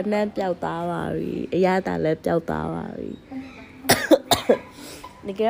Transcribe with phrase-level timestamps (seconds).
[0.00, 3.10] အနံ့ပျောက်သွားပါပြီအရသာလည်းပျောက်သွားပါပြီ
[5.26, 5.42] ဒီက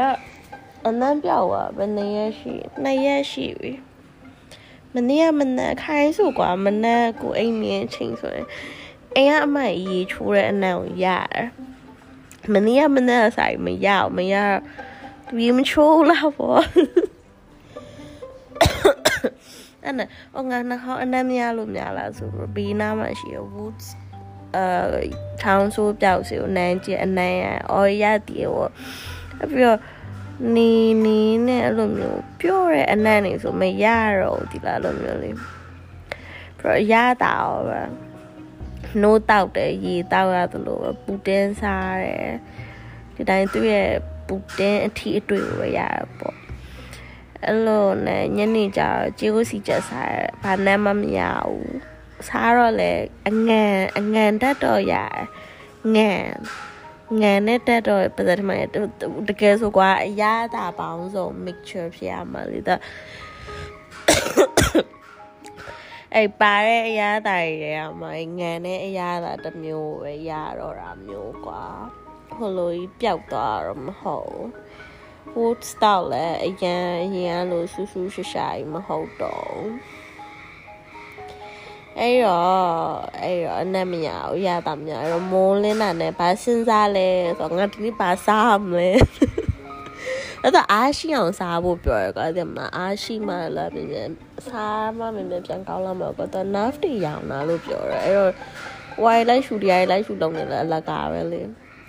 [0.86, 3.72] အနံ့ပျောက်သွားဘယ်နှစ်ရက်ရှိနှစ်ရက်ရှိပြီ
[4.94, 8.46] မနေ့ကမနက်ခိုင်းဆိုကွာမနက်ကိုအိမ်မြင်ချင်းဆိုရင်
[9.16, 11.48] အိမ်ကအမရေချိုးတဲ့အနံ့ကိုရတယ်
[12.52, 14.34] မနေ့ကမနက်ဆိုင်မရအောင်မရ
[15.36, 16.62] ဒီမချိုးလာပေါ့
[19.84, 20.08] အဲ့နဲ့
[20.38, 23.86] အငါနှာခေါင်းအနံ့မရလို့များလားဆိုတော့ဘေးနားမှာရှိရ woods
[24.56, 25.02] အဲ
[25.42, 28.70] ထောင်းဆိုးပြောက်စီကိုနန်းကျအနန်းရအော်ရတည်ပေါ့
[29.42, 29.80] အပြီးတော့
[30.54, 30.72] နီ
[31.04, 33.86] နီနဲ့အဲ့လိုမျိုးပြော့တဲ့အနံ့နေဆိုမရ
[34.20, 35.52] တော့ဒီလားလိုမျိုးလေးပြီး
[36.60, 37.80] တော့ရတာရောပဲ
[39.02, 42.28] နိုးတောက်တယ်ရေတောက်ရသလိုပဲပူတင်းစားတယ်
[43.14, 43.90] ဒီတိုင်းသူ့ရဲ့
[44.26, 46.36] ပူတင်းအထီးအတွေ့ကိုပဲရတာပေါ့
[47.44, 51.87] အဲ့လိုနဲ့ညနေကျတော့ကြေးကိုစီချက်စားတယ်ဘာနဲ့မှမရဘူး
[52.28, 52.92] စားတော့လေ
[53.28, 54.94] အငန်အငန်တက်တော့ရ
[55.94, 56.24] ငန်
[57.20, 58.54] ငန်နဲ့တက်တော့ပတ်သက်မှ
[59.28, 60.24] တကယ်ဆိုကွာအရ
[60.54, 62.76] သာပေါင်းစုံ mixture ဖြစ်ရမှာလေဒါ
[66.14, 68.08] အဲ့ပါတဲ့အရာတာတွေကမှ
[68.38, 71.64] ငန်တဲ့အရာတာတစ်မျိုးပဲရတော့တာမျိုးကွာ
[72.36, 74.38] ဟိုလိုကြီးပျောက်သွားတော့မဟုတ်
[75.34, 79.58] wood style လည်းအရင်အရင်လိုဆူဆူရှာရှာကြီးမဟုတ်တော့
[82.00, 82.58] အဲ့တော့
[83.22, 88.90] အဲ့တော့အနက်မရဘူးရတာမရအဲ့တော့မိုးလင်းတာနဲ့ဘာစဉ်းစားလဲဆိုတော့ငါဒီနေ့ဘာစားမလဲ
[90.42, 94.08] အဲ့တော့အားရှိအောင်စားဖို့ပြောရကွာဒီမှာအားရှိမှလည်းပြင်ပြင်
[94.48, 98.32] စားမှမြင်မြန်ပြန်ကောင်းလာမှာကွာတော့ nerve တွေရောင်လာလို့ပြောရဲအဲ့တော့
[99.02, 101.40] why လိုက်ရှူတရားလိုက်ရှူလုံးနေလဲအလကားပဲလေ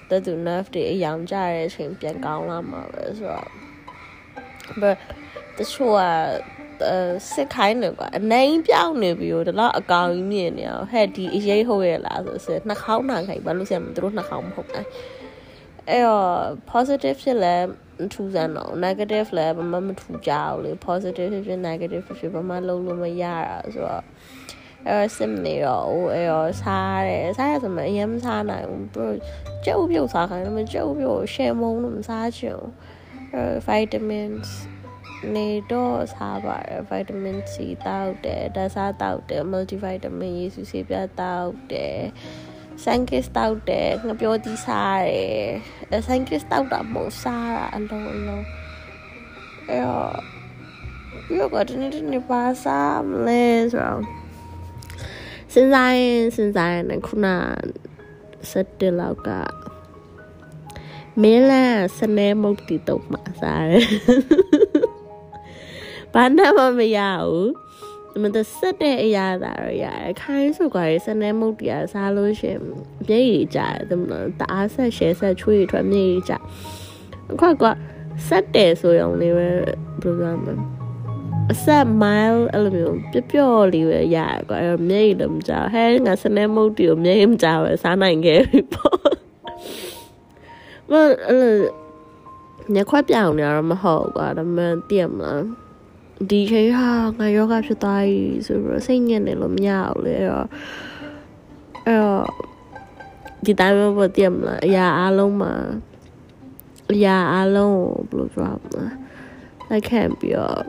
[0.09, 3.49] တဲ့သူ nerve တွေအယောင်ကြတဲ့အချိန်ပြန်ကောင်းလာမှာပဲဆိုတော့
[4.81, 4.97] but
[5.57, 6.01] တချို့က
[7.31, 14.89] စစ်ခိုင်းနေကွာအနိုင်ပြောင်းနေပြီတော့တော့အကောင်ကြီးမြင်နေအောင်ဟဲ့ဒီအရေးဟုတ်ရဲ့လားဆိုစစ်နှာခေါင်းနှာခိုင်ဘာလို့ဆရာမသူတို့နှာခေါင်းမဟုတ်တိုင်း
[15.89, 16.29] အဲ့တော့
[16.71, 17.55] positive ဖြစ်လဲ
[18.01, 24.03] မထူးစမ်းတော့ negative လည်းဘာမှမထူးကြဘူးလေ positive ဖြစ်ဖြစ် negative ဖြစ်ဖြစ်ဘာမှလုံးလို့မရတာဆိုတော့
[24.85, 29.13] အဲ့တော့စစ်နေတော့အဲ့တော့စားတယ်စားရဆိုမှအရင်မစားနိုင်ဘူးဘရို
[29.65, 32.71] ကြက်ဥပြုတ်စားခိုင်းတယ်မကြက်ဥပြုတ်ရှယ်မုံလို့မစားချင်ဘူး
[33.33, 34.49] အဲ့ vitamins
[35.35, 41.99] နေတော့စားပါတယ် vitamin C တောက်တယ်ဓာတ်စားတောက်တယ် multivitamin ရေစုဆေးပြားတောက်တယ်
[42.83, 45.11] ဆန်ကစ်တောက်တယ်ငါပြောသီးစားတ
[45.95, 48.45] ယ်ဆန်ကစ်တောက်တာမဟုတ်စားတာအလုံးအလုံး
[49.67, 50.13] အဲ့တော့
[51.25, 54.01] ပြီးတော့တနေ့တနေ့ပါစားမလဲဆိုတော့
[55.53, 57.27] စဉ်းစားရင်စဉ်းစားရင်ခုန
[58.51, 59.29] စက်တလောက်က
[61.21, 61.63] မဲလာ
[61.97, 63.85] စနေမုတ်တီတော့မှာစားတယ်
[66.13, 67.49] ဘာမှမမရဘူး
[68.23, 72.57] မတဆက်တဲ့အရာသာတော့ရတယ်ခိုင်းဆိုကြရစနေမုတ်တရားစားလို့ရှင်
[73.07, 73.59] မျက်ရည်ကျ
[73.89, 76.33] တယ်မလားတအားဆက်ရှဲဆက်ချွေးထွက်မျက်ရည်ကျ
[77.39, 77.63] ခွက်က
[78.27, 80.53] ဆက်တယ်ဆိုရုံလေးပဲဘယ်လိုပြောမလဲ
[81.51, 84.17] အဆက် mile အဲ့လိုမျိုးပျော့ပျော့လေးပဲရ
[84.49, 88.97] ကွာအဲ့မျက်ရည်လည်းမကျဟဲငါစနေမုတ်တီကိုမျက်ရည်မကျပဲစားနိုင်ခဲ့ပြီပေါ့
[90.91, 91.09] မအဲ့
[91.41, 91.55] လို
[92.75, 95.41] ညခွက်ပြောင်နေတော့မဟုတ်ကွာဒါမှတည်မလား
[96.27, 100.47] ဒီချိန်ဟာငါယောဂဖြစ်သွားပြီဆိုတော့စိတ်ညစ်နေလို့မရဘူးလေအဲ့တော့
[101.85, 102.25] အဲ့တော့
[103.45, 105.53] ဒီတိုင်းပဲတည်မလားအရာအားလုံးမှာ
[106.93, 107.77] အရာအားလုံး
[108.11, 108.85] ကိုဘယ်လိုပြောမလဲ
[109.69, 110.61] လိုက်ခံပြီးတော့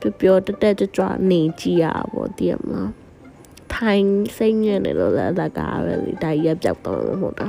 [0.00, 2.90] ပျော်ပျော်တက်တက်ကြွကြွနေကြည့်ရပါတည်မလား
[3.74, 4.06] ထိုင်
[4.36, 7.48] စိတ်ညစ်နေလို့လည်းအကားပဲလေဒါကြီးပြောက်တော့မဟုတ်တာ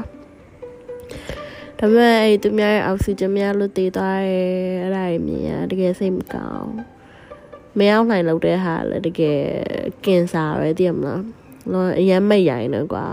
[1.79, 4.47] ဒါပေမဲ့အဲ့သူများရဲ့အောက်ဆီဂျင်များလို့တည်သွားတယ်
[4.83, 6.73] အဲ့ဒါကြီးမြင်ရတကယ်စိတ်မကောင်း
[7.77, 9.41] မရောက်နိုင်လို့တဲ့ဟာလည်းတကယ်
[10.05, 11.23] ကင်ဆာပဲသိရမလား
[11.71, 13.07] လောအရင်မိတ်ရိုင်းနေကွာ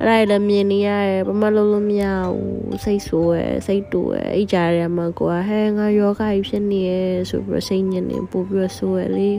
[0.00, 9.30] အဲ့ဒါလည်းမြင်နေရတယ်ဘာမှလုပ်လို့မရဘူးစိတ်ဆိုးရယ်စိတ်တူရယ်အဲ့ကြားရမှာကွာဟဲငါယောဂကြီးဖြစ်နေရယ်ဆိုပြီးစိတ်ညစ်နေပို့ပြီးဆိုးရယ်လေ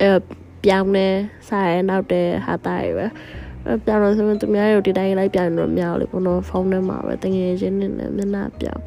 [0.00, 0.20] အဲ့
[0.64, 1.06] ပြောင်းနေ
[1.48, 2.94] စားရနောက်တဲ့ဟာတာရယ်
[3.84, 8.82] ပြောင်းလို့ဆိုရင်သူများတို့ဒီတိုင်းလိုက်ပြန်တော့မရဘူးလေဘုံတော့ဖုန်းထဲမှာပဲတငယ်ချင်းနဲ့မျက်နှာပြောင်း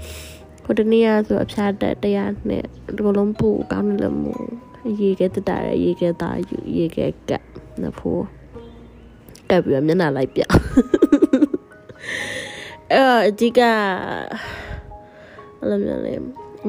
[0.69, 2.63] ဟိုတနေ့ကဆိုအဖျားတက်တရားနဲ့
[2.95, 4.43] ဒီလိုလုံးပူကောင်းနေလို့မို့
[5.01, 6.99] ရေကတတရရေကတာယူရေက
[7.29, 7.43] ကပ်
[7.81, 8.23] နဖို့
[9.49, 10.47] ကပ်ပြီးမျက်နှာလိုက်ပြအဲ့
[13.27, 13.59] အဓိက
[15.59, 16.13] အဲ့လိုမျိုးလေ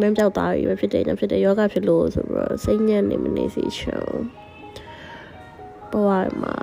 [0.00, 4.06] မင်းပြောက်သားပြီပဲဖြစ်တယ်ညဖြစ်တယ်ယောဂဖြစ်လို့ဆိုပြီးတော့စိတ်ညစ်နေမနေစီချော
[5.90, 6.10] ဘဝ
[6.42, 6.56] မှာ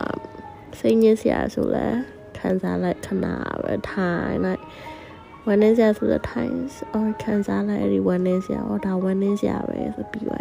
[0.80, 1.88] စိတ်ညစ်စရာဆိုလဲ
[2.38, 3.26] ခံစားလိုက်ခဏ
[3.64, 4.62] ပဲထိုင်လိုက်
[5.48, 10.40] ဝမ်းနည်းစရာဆိုတဲ့ times or ခံစားလိုက်အဲ့ဒီဝမ်းနည်းစရာ or ဒါဝမ်းနည်းစရာပဲဆိုပြီးပါ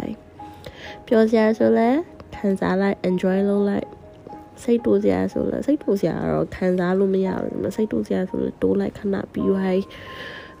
[1.07, 1.89] ပျော်စရာဆိုလဲ
[2.35, 3.87] ခံစားလိုက် enjoy လုပ်လိုက်
[4.63, 9.83] စိတ်တိုးစရာဆိုလဲစိတ်တိုးစရာတော့ခံစားလို့မရဘူးစိတ်တိုးစရာဆိုလဲတိုးလိုက်ခဏပြီးသွားအဲ့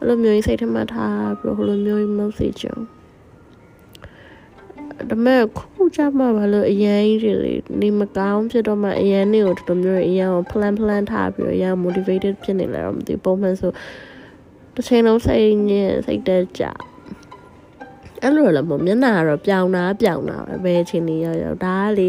[0.07, 2.79] လိုမျိုးစိတ်ထဲမှာထားပြီးဟိုလိုမျိုးမဟုတ်စေချင်
[5.09, 13.71] ဒါမဲ့ခုကြမှာဘာလို့အရင်ကြီးလေနေမကောင်းဖြစ်တော့မှအရင်နေကိုတော်တော်မျိုးအရင်ကို plan plan ထားပြီးအရင် motivated ဖြစ်နေလဲတော့မသိပုံမှန်ဆို
[14.77, 16.63] တစ်ချိန်လုံးစိတ်ညစ်စိတ်တက်ကြ
[18.21, 22.07] အဲ့လိုလည်းမမျက်နှာကတော့ပြောင်းတာပြောင်းတာပဲဘယ်အချိန်နေရောက်ရောက်ဒါကလေ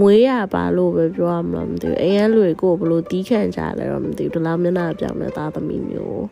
[0.00, 6.24] မွေးရပါလို့ပဲပြောရမလားမသိဘူးအရင်လူတွေကိုဘလို့တီးခန့်ကြလဲတော့မသိဘူးဒီလောက်မျက်နှာပြောင်းတဲ့သားသမီးမျိုး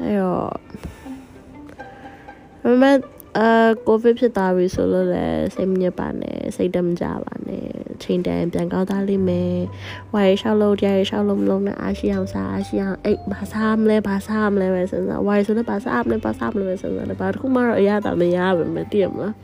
[0.00, 0.52] အဲ့တော့
[2.62, 2.84] မမ
[3.38, 7.66] အာကိုဗစ်ဖြစ်သွားပြီဆိုလို့လည်းစိတ်မညစ်ပါနဲ့စိတ်တမကြပါနဲ့
[8.02, 9.54] ချိန်တန်ပြန်ကောင်းသားလိမ့်မယ်
[10.14, 19.34] ဝါရီရှောက်လို့တရားရီရှောက်လို့မလုံးနဲ့အားရှိအောင်စားအားရှိအောင်အိတ်ဘာစားမလဲဘာစားမလဲပဲစဉ်းစားဝါရီဆိုတော့ဘာစားမလဲဘာစားမလဲပဲစဉ်းစားတယ်ဘာတစ်ခုမှတော့အရသာမရပါဘူးတည်ရမလား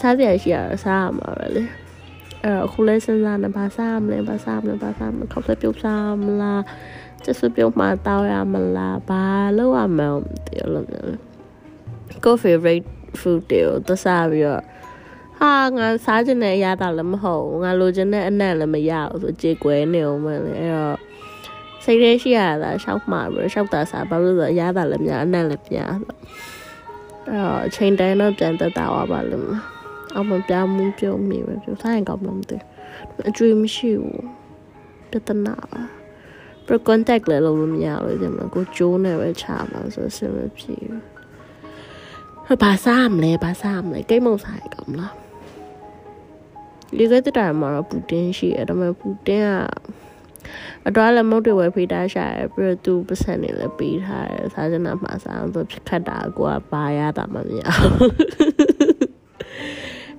[0.00, 1.62] စားစရာရှိရစားရမှာပဲလေ
[2.42, 6.62] အဲ့တော့အခုလဲစဉ်းစားနေဘာစားမလဲဘာစားမလဲဘာစားမလဲခောက်ဆက်ပြုတ်စားမလား
[7.24, 9.22] ကျစပြုတ်မှတောက်ရမလားဘာ
[9.56, 10.14] လုပ်ရမလဲမ
[10.46, 10.86] သိဘူးလို့
[12.26, 12.86] ကို favorite
[13.20, 14.62] food တွေကိုသစားပြီးတော့
[15.38, 20.96] ဟာငါစားချင်တဲ့အရာတော့လည်းမဟုတ်ဘူးငါလိုချင်တဲ့အနံ့လည်းမရဘူးဆိုကြေကွဲနေအောင်မလဲအဲ့တော့
[21.84, 26.14] စိတ်ထဲရှိရတာရှောက်မှာပြီးရှောက်တာစားဘာလို့လဲဆိုအရာတော့လည်းများအနံ့လည်းများဆို
[27.28, 29.50] အဲ့တော့အချိန်တိုင်းတော့ပြန်သက်တာပါလို့မ
[30.14, 32.56] အောင်မပြောင်းမှုပြုံးမိပဲပြောစားရင်ကောင်းမှမသိ
[33.28, 34.24] အကျွေးမရှိဘူး
[35.10, 35.82] ပြဿနာပါ
[36.66, 41.15] pro contact လည်းလုပ်လို့မရလို့ဒီမှာကိုကျိုးနေပဲချမှာဆိုစင်မဖြစ်
[42.46, 45.14] ဘူးဘာစားမလဲဘာစားမလဲကိတ်မုံစားရကောင်းလား
[46.98, 49.50] ဒီကတတာမှာပူတင်ရှိတယ်ဒါပေမဲ့ပူတင်က
[50.86, 57.62] အတော်လည်းမုတ်တွေဝယ်ဖေးတာရှာရပြီးတော့သူပတ်စံနေလည်းပေးထားတယ်စားချင်တာမှာစားအောင်သူဖြစ်ခတ်တာကိုကဘာရတာမှမရ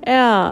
[0.06, 0.50] အဲ့တော့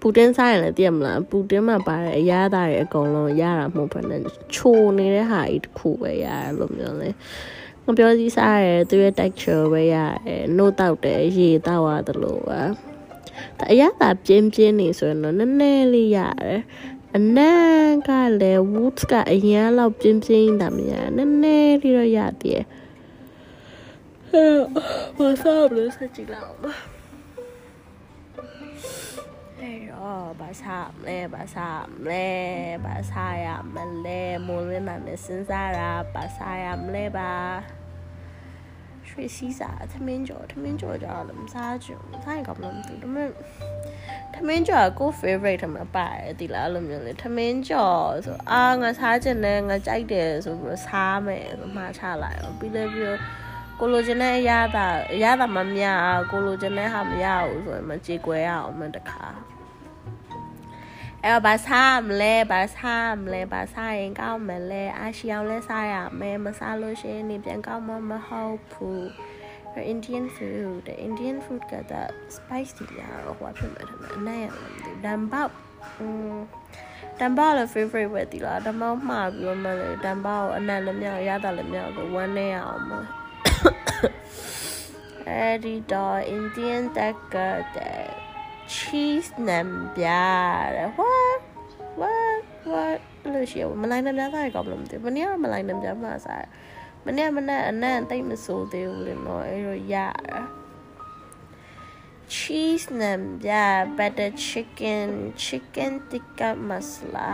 [0.00, 4.20] ပူတင်စားရင်လည်းသိရမလားပူတင်မှာပါတဲ့အရာသားတွေအကုန်လုံးရတာမဟုတ်ဘဲနဲ့
[4.54, 7.10] ချိုနေတဲ့ဟာကြီးတစ်ခုပဲရတယ်လို့မျိုးလဲ
[7.88, 9.96] ငပြောစီးစားရဲသူရဲ့ texture ပဲရ
[10.26, 12.62] တယ်နှုတ်တောက်တယ်ရေတောက်ရတယ်လို့ပါ
[13.70, 16.60] အရသာပြင်းပြင်းနေဆိုရင်တော့နည်းနည်းလေးရတယ်
[17.16, 22.60] အနက်ကလည်း woods ကအရင်လောက်ပြင်းပြင်းတာမရနည်းနည်းလေးတော့ရတည်
[25.18, 26.72] ဘာသာဘလို့ဆက်ကြည့်လောက်ပါ
[29.62, 31.68] အဲ့တော့ဘာသာမလဲဘာသာ
[32.02, 32.26] မလဲ
[32.84, 37.32] ဘာသာရမလဲမိုးလင်းနာနဲ့စဉ်းစားတာဘာသာရမလဲပါ
[39.08, 43.30] ရွှေစည်းစာသမင်းကြော်သမင်းကြော်ကြတော့မစားကြဘူးစားရင်ကောင်းလို့မသိဘူးဒါပေမဲ့
[44.34, 53.18] သမင်းကြော်ကို favorite ထမပါတယ်ဒီလားလို့မျိုးလေသမင်းကြော်ဆိုအာငါစားချင်တယ်ငါကြိုက်တယ်ဆိုပြီးတော့စားမယ်ဆိုမှချလိုက်အောင်ပြီးလည်းပြီး
[53.80, 55.84] ကိုလိုချင်တဲ့အရာသာအရာသာမမြ
[56.30, 59.24] ကိုလိုချင်တဲ့ဟာမရဘူးဆိုရင်မကြေကွဲရအောင်မတခါ
[61.24, 69.02] အဲ့ဘာစားမလဲဘာစားမလဲဘာစားရင်ကောင်းမလဲအရှိအောင်လဲစားရမယ်မစားလို့ရှိရင်နေပြန်ကောင်းမှမဟုတ်ဘူး
[69.92, 75.52] Indian food the Indian food ကတဲ့ spicy ရတော့ဟောဖြစ်မှာတယ်အနည်းရမသိဒမ်ဘောက်
[75.98, 76.36] อืม
[77.18, 82.90] တမ်ဘာလည်း favorite ပဲဒီလားတမောက်မှာပြီးတော့မလဲတမ်ဘာကိုအနံ့လည်းမြောက်ရတာလည်းမြောက်ဆိုဝမ်းနေအောင်မ
[85.28, 87.36] အဲဒီတော့ Indian တက်က
[87.76, 88.27] တဲ့
[88.75, 89.59] cheese နံ
[89.95, 90.05] ပြ
[90.75, 91.41] တဲ့ what
[92.01, 92.99] what what
[93.33, 96.45] လို့ရှိရမလိုက်နံပြစားရကောင်းလို့မသိဘူးမနေ့ကမလိုက်နံပြမှစား
[97.05, 99.95] မနေ့မနေ့အနံ့တိတ်မဆိုးသေးဘူးလေနော်အဲ့တော့ရ
[100.29, 100.39] တာ
[102.35, 103.11] cheese နံ
[103.43, 103.51] ပြ
[103.97, 105.09] butter chicken
[105.43, 107.31] chicken tikka masala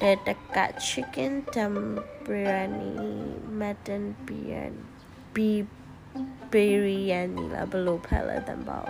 [0.00, 1.74] တဲ့တက chicken dum
[2.24, 2.92] biryani
[3.58, 4.82] mutton biryani
[5.34, 5.66] beef
[6.52, 8.88] biryani လာဘလို့ဖက်လဲတံပေါ့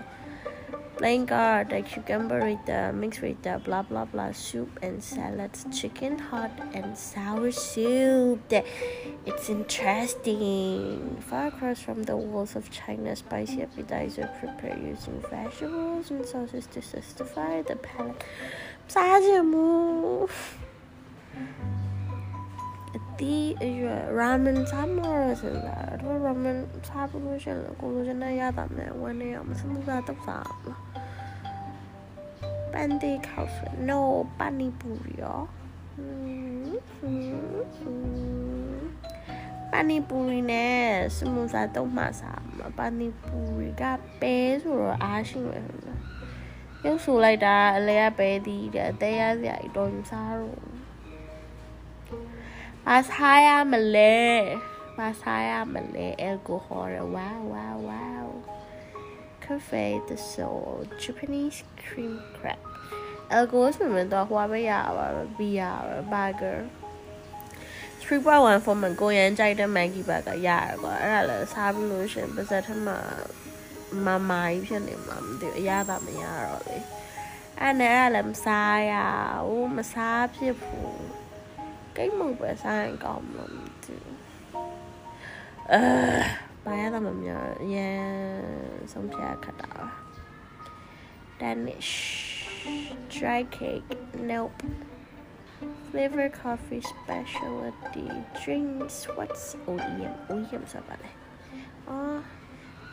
[0.98, 6.98] plain garlic, cucumber rita, mixed rita, blah blah blah, soup and salads, chicken hot and
[6.98, 8.51] sour soup.
[9.25, 11.18] It's interesting.
[11.22, 16.82] Far across from the walls of China, spicy appetizer prepared using vegetables and sauces to
[16.82, 18.24] satisfy the palate.
[18.89, 20.39] Sajamu.
[23.20, 23.36] ဒီ
[24.20, 28.34] ရာမန်စားမလို့စလာတော့ရာမန်စားဖို့ရှင်ကိုလိုချင်တဲ့
[32.77, 35.41] ရတာနဲ့ဝမ်းနေအောင်မစမှုစားတော့စားပန်တီခေါက် no ပနီပူရီရော
[39.72, 43.84] ပနီပူရီနဲ့စမှုစားတော့မှစားမှာပနီပူရီက
[44.19, 45.63] ပဲဆိုတော့အားရှိမယ်
[46.86, 50.62] ရုပ်ဆူလိုက်တာအလဲကပဲဒီတဲ့အသေးရစရာအတော်ကြီးစားတော့
[52.86, 54.17] ဘာစားရမလဲ
[54.98, 58.26] ဘာစားရမလဲ alcohol ရဝါဝါဝါ
[59.48, 60.74] cafe the soul
[61.04, 62.60] japanese cream crab
[63.36, 65.72] alcohol ဆိုရင်တော့ဟွာပဲရပါတော့ဘီယာ
[66.12, 66.58] burger
[68.01, 72.88] 3.1 for မကိုရန်ကြိုက်တဲ့ Maggie burger ရတယ်ကွာအဲ့ဒါလည်းစားပြီးလို့ရှင်ပါဇက်ထမ
[74.06, 76.77] မမာကြီးဖြစ်နေမှာမသိဘူးအရသာမရတော့လေ
[77.60, 78.94] အဲ့နဲ့အဲ့ဒါလည်းမစားရ
[79.48, 81.06] ဘူးမစားဖြစ်ဘူး
[81.96, 84.18] ကိတ်မုတ်ပဲစားရင်ကောင်းမှာမသိဘူး
[85.72, 88.07] အဲ ဘာရတာမများရန်
[88.91, 89.74] ဆုံးဖြတ်ခတ်တာ
[91.39, 91.93] Danish
[93.13, 93.91] dry cake
[94.31, 94.62] nope
[95.88, 98.07] flavor coffee specialty
[98.39, 101.09] drinks what's OEM OEM ဆိုတာပါလဲ
[101.89, 102.19] အော်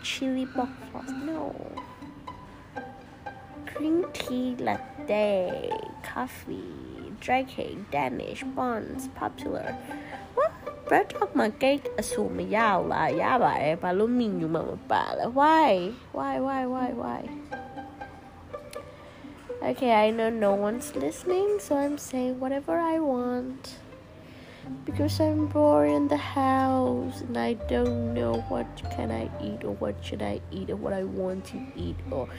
[0.08, 1.42] chili box sauce no
[3.70, 5.28] green tea latte
[6.10, 6.74] coffee
[7.24, 9.68] dry cake Danish buns popular
[10.83, 15.71] what bread dog မှာ cake အဆူမရဘူးလားရပါတယ်ဘာလို့ menu မှာမပါလဲ why
[16.17, 17.21] why why why why
[19.61, 23.63] Okay, I know no one's listening, so I'm saying whatever I want.
[24.85, 29.73] Because I'm bored in the house and I don't know what can I eat or
[29.83, 32.29] what should I eat or what I want to eat or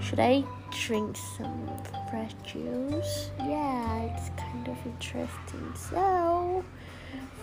[0.00, 1.68] should I drink some
[2.10, 3.30] fresh juice?
[3.38, 5.66] Yeah, it's kind of interesting.
[5.74, 6.64] So,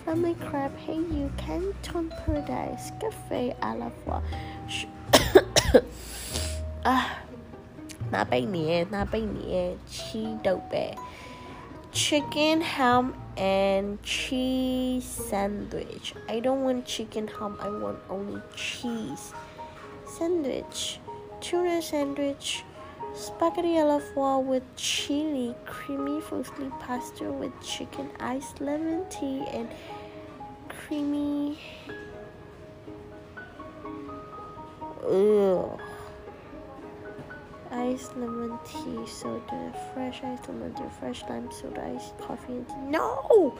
[0.05, 0.75] Family crab.
[0.77, 4.21] Hey You Canton Paradise Cafe à la fois
[6.85, 7.17] ah,
[11.91, 16.15] Chicken ham and cheese sandwich.
[16.27, 17.57] I don't want chicken ham.
[17.61, 19.33] I want only cheese
[20.07, 20.99] sandwich.
[21.41, 22.63] Tuna sandwich
[23.13, 29.69] spaghetti alafua with chili, creamy frosty pasta with chicken, ice lemon tea, and
[30.69, 31.57] creamy.
[35.03, 35.79] Ugh.
[37.71, 42.75] Ice lemon tea soda, fresh ice lemon tea, fresh lime soda, ice coffee and tea.
[42.89, 43.57] No!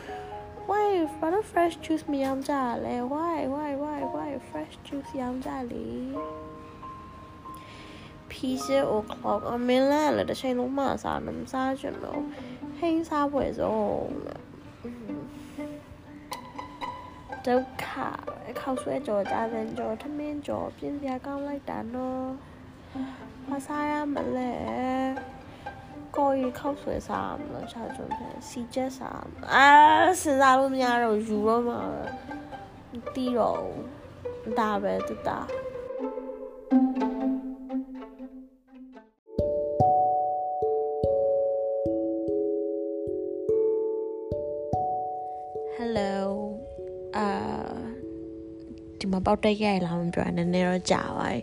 [0.68, 1.06] Why?
[1.20, 3.48] Why fresh juice 咪饮茶咧？Why?
[3.48, 3.76] Why?
[3.76, 4.04] Why?
[4.04, 4.40] Why?
[4.52, 5.78] Fresh juice 饮茶咧？
[8.32, 12.22] လေ Pizza or clock အမင်းလည်းလည်းတစ်ချိန်လုံးမစားနဲ့မစားချင်တော့
[12.78, 14.12] ဟိန်းစားပွဲဆုံး
[17.46, 17.86] ဒုက္ခ
[18.60, 22.30] ခောက်ဆွဲကြော်ကြတဲ့ကြော်ထမင်းကြော်ပြင်းပြကောင်းလိုက်တာနော်
[23.50, 24.54] မစားရမလဲ
[26.16, 29.70] ကိုရီခောက်ဆွဲစားမလားချာကျွန်းဖန်စီချက်စားအာ
[30.22, 31.82] စဉ်းစားလို့မရတော့ယူတော့မှာ
[32.92, 33.64] မတီးတော့
[34.60, 35.40] ဒါပဲတူတာ
[36.72, 37.11] Hello
[49.22, 51.40] ဒီမှာပေါက်တက်ရိုက်လာမှပြောနည်းနည်းတော့ကြာပါပြီ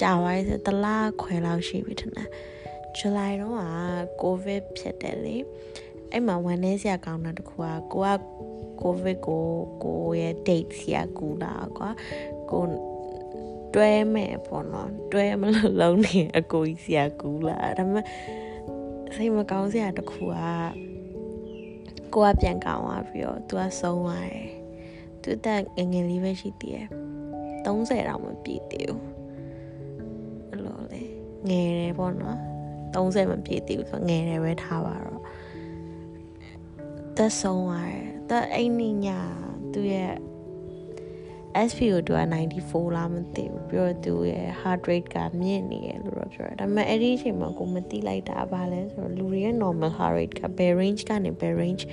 [0.00, 2.28] ကြာပါပြီဆိုတလားခွဲလောက်ရှိပြီထင်တယ်
[2.96, 3.62] ဇူလိုင်တော့က
[4.20, 5.36] ကိုဗစ်ဖြစ်တယ်လေ
[6.12, 8.20] အဲ့မှာဝန်နေစရာကောင်းတာတခုကကိုက
[8.80, 9.44] ကိုဗစ်ကို
[9.84, 11.90] ကိုရဲ့ date စီကကူလာကွာ
[12.50, 12.62] ကို
[13.74, 18.06] တွဲမယ်ပေါ့နော်တွဲမလို့လုံးနေအကိုကြီးစီကကူလာဒါပေမဲ့
[19.14, 20.36] စိတ်မကောင်းစရာတခုက
[22.14, 24.48] ကိုကပြန်ကောင်းသွားပြီးတော့ तू ကဆုံးသွားတယ်
[25.22, 26.88] သူတက်ငငယ်လေးပဲရှိသေးတယ်
[27.68, 29.02] 30တောင်မပြည့်သေးဘူး
[30.50, 31.02] အဲ့လိုလေ
[31.48, 32.38] ငယ်တယ်ပေါ့နော်
[32.94, 35.22] 30မပြည့်သေးဘူးဆိုငယ်တယ်ပဲထားပါတော့
[37.16, 39.20] တက်ဆုံးသွားတယ်တက်အိမ်နေညာ
[39.72, 40.12] သူရဲ့
[41.68, 42.20] SP ကိုသူက
[42.58, 51.84] 94လားမသိဘူးပြီးတော့သူရဲ့ heart rate ကမြင့်နေရလို့တော့ပြောတယ်ဒါပေမဲ့အဲ့ဒီအချိန်မှာကိုမသိလိုက်တာဘာလဲဆိုတော့လူတွေရဲ့ normal heart rate ကဘယ် range ကနေဘယ် range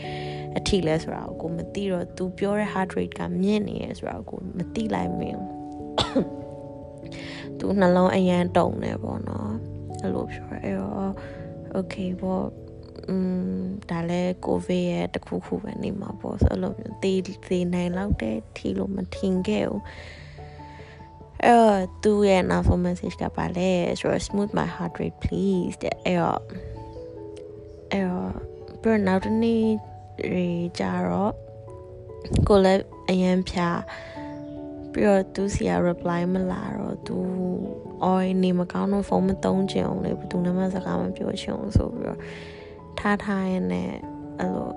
[0.58, 5.42] အထိလဲဆိုတာကိုမသိတော့သူပြောတဲ့ heart rate ကမြင့်နေရဆိုတာကိုမသိလိုက်မင်း
[7.60, 9.52] သူနှလုံးအရန်တုံနေပေါ့နော်
[10.02, 11.12] အဲ့လိုပြောရဲအဲ့တော့
[11.78, 12.46] okay ပေါ့
[13.10, 13.16] อื
[13.58, 17.14] มဒါလည်းကိုဗစ်ရဲ့တခုခုပဲနေမှာပေါ့ဆိုလို့မျိုးသေ
[17.48, 19.84] သေနိုင်လောက်တဲ့ထီလို့မထင်ခဲ့ဘူး
[21.44, 26.42] အဲ့သူရဲ့ now message ကပါလဲဆိုတော့ smooth my heart rate please တဲ့အဲ့တော့
[27.92, 28.32] အဲ့တော့
[28.82, 29.66] ပြီးတော့နောက်တစ်နေ့
[30.20, 30.48] တွေ
[30.80, 31.34] ကြတော့
[32.48, 33.70] ကိုလည်းအရန်ဖြာ
[34.96, 37.18] ပြီးတော့သူစီက reply မလာတော့သူ
[38.04, 42.20] အော်နေမကောင်းတော့ဖုန်းမသုံးချင်အောင်လေဘယ်သူမှစကားမပြောချင်အောင်ဆိုပြီးတော့
[43.00, 43.90] ထားထားရနဲ့
[44.40, 44.70] အဲ့လို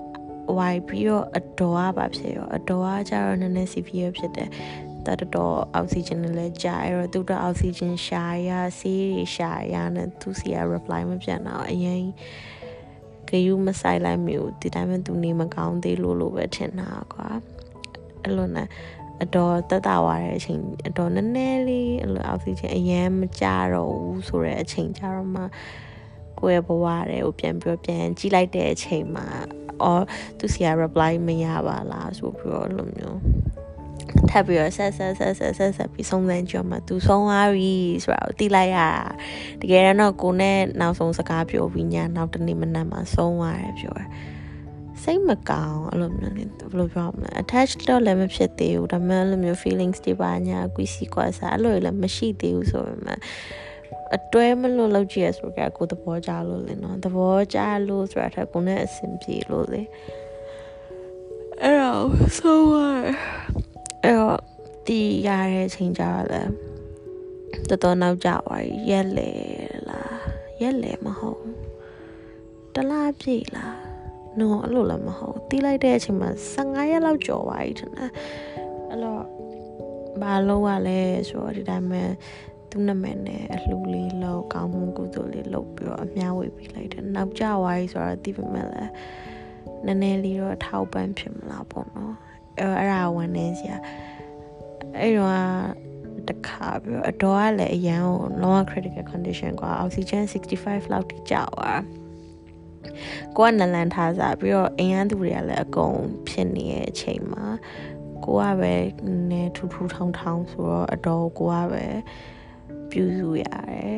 [0.57, 4.49] ဝိုင်ပြီးတော့အတော်ကပါဖြစ်ရောအတော်ကကြတော့နည်းနည်း severe ဖြစ်တယ်
[5.05, 12.03] တတော်အောက်ဆီဂျင်လည်းကြာအဲ့တော့သူတို့အောက်ဆီဂျင်ရှာရဆေးတွေရှာရနဲ့သူစီက reply မပြန်တော့အရင်
[13.27, 17.27] ဂယူမဆိုင်လိုက်မျိုးဒီတိုင်းမှသူနေမကောင်းသေးလို့လို့ပဲထင်တာကွာ
[18.23, 18.67] အဲ့လိုနဲ့
[19.23, 25.43] အတော်တက်တာသွားတဲ့အချိန်အတော်နည်းနည်းလေးအဲ့လိုအောက်ဆီဂျင်အရန်မကြတော့ဘူးဆိုတဲ့အချိန်ကြတော့မှ
[26.39, 29.27] ကိုယ့်ရဲ့ဘဝတွေကိုပြန်ပြီးတော့ပြန်ကြည့်လိုက်တဲ့အချိန်မှာ
[29.83, 30.03] အော်
[30.39, 33.19] သူစီက reply မရပါလားဆိုပြီးတော့လိုမျိုး
[34.29, 37.73] ထပ်ပြီးတော့ဆက်ဆက်ဆက်ဆက်ဆက်ဆက်ပြီးဆုံးသန်းကြည့်မှသူဆုံးသွားပြီ
[38.03, 38.79] ဆိုတာကိုသိလိုက်ရ
[39.61, 44.09] တကယ်တော့ကိုနဲ့နောက်ဆုံးစကားပြောပြီးညနောက်တနေ့မနက်မှာဆုံးသွားတယ်ပြောတယ်
[45.03, 53.19] စိတ်မကောင်းအဲ့လိုမျိုးဘယ်လိုပြောမလဲ attach တော့လည်းမဖြစ်သေးဘူးဒါပေမဲ့အဲ့လိုမျိုး feelings တွေပါညာကွီစီကွာစားအဲ့လိုလည်းမရှိသေးဘူးဆိုပေမဲ့
[54.15, 59.81] အတွဲမလို့လောက်ကြည့်ရဆိုကြကိုသဘောကျလို့လေနော်သဘောကျလို့ဆိုတာထက်ကိုနဲ့အဆင်ပြေလို့လေ
[61.61, 62.75] အဲ့တော့ဆိုရ
[64.03, 64.41] အဲ့တော့
[64.87, 66.41] တီးရတဲ့အချိန်ကြတော့လေ
[67.69, 69.31] တော်တော်နောက်ကြသွားရက်လေ
[69.89, 70.17] လား
[70.61, 71.43] ရက်လေမဟုတ်
[72.73, 73.88] တလားပြည့်လား
[74.38, 78.10] နော်အဲ့လိုလည်းမဟုတ်တီးလိုက်တဲ့အချိန်မှာ15ရက်လောက်ကျော်သွားပြီထင်တယ်
[78.90, 79.22] အဲ့တော့
[80.22, 82.02] ဘာလို့ရလဲဆိုတော့ဒီတိုင်းမှာ
[82.70, 88.90] သူ့နာမည်နဲ့အလှလေးလောက်ကောင်းမှုကုသိုလ်လေးလုပ်ပြီးတော့အများဝေပေးလိုက်တယ်နောက်ကျသွားပြီဆိုတော့တီးပေမဲ့လည်း
[89.86, 92.14] နည်းနည်းလေးတော့ထောက်ပံ့ဖြစ်မလားပေါ့နော်
[92.58, 93.76] အဲ့အဲ့ဒါဝန်နေစရာ
[94.98, 95.38] အဲ့တော့
[96.28, 100.22] တခါပြီးတော့အတော်ကလည်းအရန်ကို long critical condition กว่า oxygen
[100.58, 101.80] 65လောက်ထိကြာသွား
[103.37, 107.45] ကိုကနလန်ထားစားပြီးတော့အိမ်ရန်သူတွေကလည်းအကုန်ဖြစ်နေတဲ့အချိန်မှာ
[108.25, 108.73] ကိုကပဲ
[109.31, 111.85] နဲထူထူထောင်ထောင်ဆိုတော့အတော်ကိုကပဲ
[112.89, 113.97] ပြုစုရတယ်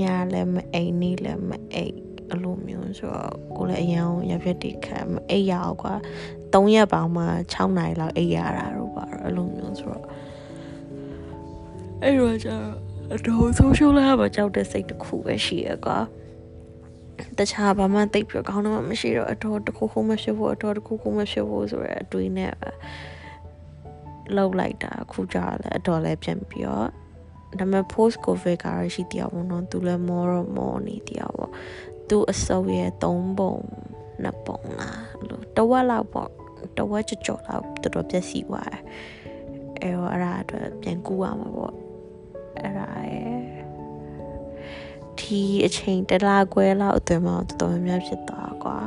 [0.00, 1.96] ညာလည်းမအိမ်နေလည်းမအိမ်
[2.28, 5.94] အဲ့လိုမျိုးဆိုတော့ကိုလည်းအရန်ရပြက်တိခံမအိပ်ရအောင်ကွာ
[6.52, 10.04] 3ရက်ပေါင်းမှ6နိုင်လောက်အိပ်ရတာတော့ပါအဲ့လိုမျိုးဆိုတော့
[12.02, 12.50] အဲ့တော့ကျ
[13.14, 15.98] အတော်ဆုံးရှုံးလာမှကြောက်တဲ့စိတ်တစ်ခုပဲရှိရကွာ
[17.38, 22.52] တခြားဘာမှသိပ်ပြကောင်းတော့မရှိတော့အတော်တစ်ခုခုမဖြစ်ဘူးအတော်တစ်ခုခုမဖြစ်ဘူးဆိုရအတွေးနဲ့
[24.36, 26.88] လောက်လိုက်တာခုကြလဲအတော်လဲပြန်ပြီးတော့
[27.58, 31.50] ဒါပေမဲ့ post covid ကတော့ရှိတရားပေါ့နော်သူလည်းမောတော့မောနေတရားပေါ့
[32.08, 33.54] သူအစုပ်ရဲ့၃ပုံ
[34.22, 36.30] နှစ်ပုံလားလို့တဝက်လောက်ပေါ့
[36.78, 38.82] တဝက်ကြော်ကြော်လောက်တော်တော်ပြည့်စည်သွားတယ်
[39.80, 41.74] အဲတော့အဲ့ဒါအတွက်ပြန်ကူရမှာပေါ့
[42.58, 43.57] အဲ့ဒါရဲ့
[45.28, 48.78] ဒီအချိန်တလားခွဲလောက်အတွင်းမှာတော်တော်များများဖြစ်သွားကွာ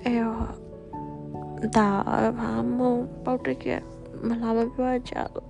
[0.00, 0.44] အဲတော့
[1.76, 1.88] ဒါ
[2.38, 2.84] ဘာမှ
[3.24, 3.82] ပေါက်တကယ်
[4.28, 5.48] မလာမပြောကြလို့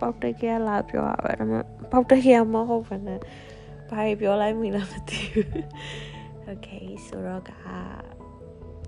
[0.00, 1.50] ပေါက်တကယ်လာပြောရပါတော့
[1.92, 3.20] ပေါက်တကယ်မဟုတ်ဘူးနဲ့
[3.90, 5.48] ဘာပြောလိုက်မိလားမသိဘူး
[6.50, 7.50] Okay ဆိုတော့က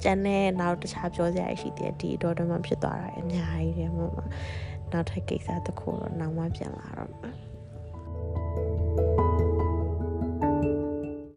[0.03, 4.18] ကျန်တဲ့နောက်တခြားပြောစရာရှိသေးတယ်ဒီတော့တော့မှဖြစ်သွားတာအများကြီးတယ်မမ
[4.92, 7.52] နောက်ထပ်ကိစ္စတစ်ခုတော့နောက်မှပြန်လာတော့မှာ